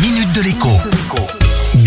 minute 0.00 0.32
de 0.32 0.42
l'écho. 0.42 0.68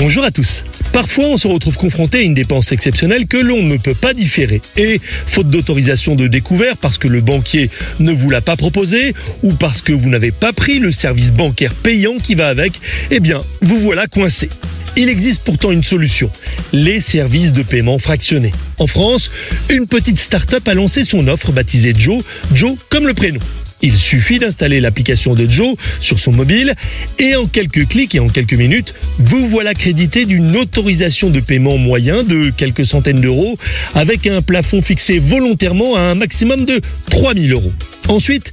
Bonjour 0.00 0.24
à 0.24 0.30
tous. 0.30 0.64
Parfois, 0.92 1.26
on 1.26 1.36
se 1.36 1.46
retrouve 1.46 1.76
confronté 1.76 2.18
à 2.18 2.22
une 2.22 2.32
dépense 2.32 2.72
exceptionnelle 2.72 3.26
que 3.26 3.36
l'on 3.36 3.62
ne 3.62 3.76
peut 3.76 3.94
pas 3.94 4.14
différer. 4.14 4.62
Et, 4.76 5.00
faute 5.26 5.50
d'autorisation 5.50 6.14
de 6.14 6.26
découvert 6.26 6.76
parce 6.78 6.96
que 6.96 7.06
le 7.06 7.20
banquier 7.20 7.70
ne 7.98 8.12
vous 8.12 8.30
l'a 8.30 8.40
pas 8.40 8.56
proposé 8.56 9.14
ou 9.42 9.52
parce 9.52 9.82
que 9.82 9.92
vous 9.92 10.08
n'avez 10.08 10.30
pas 10.30 10.52
pris 10.52 10.78
le 10.78 10.90
service 10.90 11.32
bancaire 11.32 11.74
payant 11.74 12.16
qui 12.16 12.34
va 12.34 12.48
avec, 12.48 12.72
eh 13.10 13.20
bien, 13.20 13.40
vous 13.60 13.78
voilà 13.78 14.06
coincé. 14.06 14.48
Il 14.96 15.08
existe 15.08 15.42
pourtant 15.44 15.70
une 15.70 15.84
solution, 15.84 16.30
les 16.72 17.00
services 17.00 17.52
de 17.52 17.62
paiement 17.62 17.98
fractionnés. 17.98 18.52
En 18.78 18.86
France, 18.86 19.30
une 19.68 19.86
petite 19.86 20.18
start-up 20.18 20.66
a 20.66 20.74
lancé 20.74 21.04
son 21.04 21.28
offre 21.28 21.52
baptisée 21.52 21.92
Joe, 21.96 22.22
Joe 22.54 22.76
comme 22.88 23.06
le 23.06 23.14
prénom. 23.14 23.40
Il 23.80 23.96
suffit 23.98 24.38
d'installer 24.38 24.80
l'application 24.80 25.34
de 25.34 25.48
Joe 25.48 25.76
sur 26.00 26.18
son 26.18 26.32
mobile 26.32 26.74
et 27.18 27.36
en 27.36 27.46
quelques 27.46 27.86
clics 27.86 28.14
et 28.14 28.20
en 28.20 28.28
quelques 28.28 28.54
minutes, 28.54 28.94
vous 29.18 29.46
voilà 29.46 29.74
crédité 29.74 30.24
d'une 30.24 30.56
autorisation 30.56 31.30
de 31.30 31.40
paiement 31.40 31.78
moyen 31.78 32.22
de 32.24 32.50
quelques 32.50 32.86
centaines 32.86 33.20
d'euros 33.20 33.58
avec 33.94 34.26
un 34.26 34.42
plafond 34.42 34.82
fixé 34.82 35.18
volontairement 35.18 35.96
à 35.96 36.00
un 36.00 36.14
maximum 36.14 36.64
de 36.64 36.80
3000 37.10 37.52
euros. 37.52 37.72
Ensuite, 38.08 38.52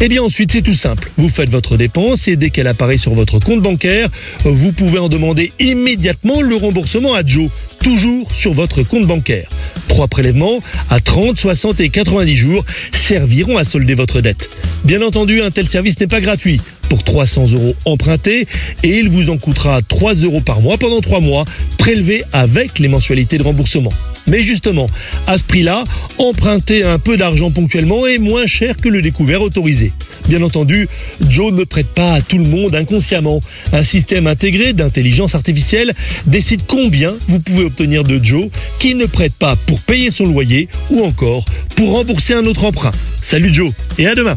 eh 0.00 0.08
bien 0.08 0.22
ensuite 0.22 0.52
c'est 0.52 0.62
tout 0.62 0.74
simple. 0.74 1.10
Vous 1.16 1.28
faites 1.28 1.48
votre 1.48 1.76
dépense 1.76 2.26
et 2.26 2.36
dès 2.36 2.50
qu'elle 2.50 2.66
apparaît 2.66 2.98
sur 2.98 3.14
votre 3.14 3.38
compte 3.38 3.62
bancaire, 3.62 4.08
vous 4.44 4.72
pouvez 4.72 4.98
en 4.98 5.08
demander 5.08 5.52
immédiatement 5.60 6.42
le 6.42 6.56
remboursement 6.56 7.14
à 7.14 7.24
Joe, 7.24 7.48
toujours 7.80 8.30
sur 8.32 8.52
votre 8.52 8.82
compte 8.82 9.06
bancaire. 9.06 9.48
Trois 9.88 10.08
prélèvements 10.08 10.60
à 10.90 11.00
30, 11.00 11.38
60 11.38 11.80
et 11.80 11.88
90 11.88 12.36
jours 12.36 12.64
serviront 12.92 13.56
à 13.56 13.64
solder 13.64 13.94
votre 13.94 14.20
dette. 14.20 14.50
Bien 14.86 15.02
entendu, 15.02 15.42
un 15.42 15.50
tel 15.50 15.66
service 15.66 15.98
n'est 15.98 16.06
pas 16.06 16.20
gratuit. 16.20 16.60
Pour 16.88 17.02
300 17.02 17.48
euros 17.54 17.74
empruntés 17.86 18.46
et 18.84 18.98
il 19.00 19.08
vous 19.08 19.30
en 19.30 19.36
coûtera 19.36 19.82
3 19.82 20.14
euros 20.14 20.40
par 20.40 20.60
mois 20.60 20.78
pendant 20.78 21.00
3 21.00 21.18
mois, 21.18 21.44
prélevés 21.76 22.22
avec 22.32 22.78
les 22.78 22.86
mensualités 22.86 23.36
de 23.36 23.42
remboursement. 23.42 23.92
Mais 24.28 24.44
justement, 24.44 24.86
à 25.26 25.38
ce 25.38 25.42
prix-là, 25.42 25.82
emprunter 26.18 26.84
un 26.84 27.00
peu 27.00 27.16
d'argent 27.16 27.50
ponctuellement 27.50 28.06
est 28.06 28.18
moins 28.18 28.46
cher 28.46 28.76
que 28.76 28.88
le 28.88 29.02
découvert 29.02 29.42
autorisé. 29.42 29.90
Bien 30.28 30.40
entendu, 30.42 30.88
Joe 31.28 31.52
ne 31.52 31.64
prête 31.64 31.88
pas 31.88 32.12
à 32.12 32.20
tout 32.20 32.38
le 32.38 32.44
monde 32.44 32.76
inconsciemment. 32.76 33.40
Un 33.72 33.82
système 33.82 34.28
intégré 34.28 34.72
d'intelligence 34.72 35.34
artificielle 35.34 35.94
décide 36.28 36.60
combien 36.64 37.12
vous 37.26 37.40
pouvez 37.40 37.64
obtenir 37.64 38.04
de 38.04 38.24
Joe 38.24 38.50
qui 38.78 38.94
ne 38.94 39.06
prête 39.06 39.34
pas 39.34 39.56
pour 39.66 39.80
payer 39.80 40.12
son 40.12 40.26
loyer 40.26 40.68
ou 40.90 41.04
encore 41.04 41.44
pour 41.74 41.90
rembourser 41.90 42.34
un 42.34 42.46
autre 42.46 42.62
emprunt. 42.62 42.92
Salut 43.20 43.52
Joe 43.52 43.72
et 43.98 44.06
à 44.06 44.14
demain. 44.14 44.36